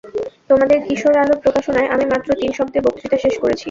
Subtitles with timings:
[0.49, 3.59] তোমাদের কিশোর আলোর প্রকাশনায় আমি মাত্র তিন শব্দে বক্তৃতা শেষ করেছি।